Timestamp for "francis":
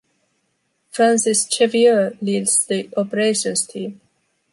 0.89-1.47